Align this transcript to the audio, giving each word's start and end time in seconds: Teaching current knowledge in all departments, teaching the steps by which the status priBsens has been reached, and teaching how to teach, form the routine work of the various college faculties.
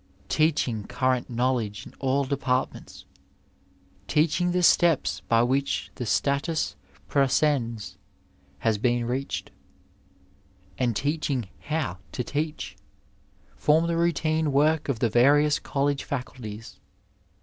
Teaching 0.29 0.85
current 0.85 1.29
knowledge 1.29 1.85
in 1.85 1.93
all 1.99 2.23
departments, 2.25 3.05
teaching 4.07 4.49
the 4.51 4.63
steps 4.63 5.21
by 5.29 5.43
which 5.43 5.91
the 5.93 6.07
status 6.07 6.75
priBsens 7.07 7.97
has 8.57 8.79
been 8.79 9.05
reached, 9.05 9.51
and 10.79 10.95
teaching 10.95 11.49
how 11.65 11.99
to 12.13 12.23
teach, 12.23 12.75
form 13.55 13.85
the 13.85 13.95
routine 13.95 14.51
work 14.51 14.89
of 14.89 14.97
the 14.97 15.09
various 15.11 15.59
college 15.59 16.03
faculties. 16.03 16.79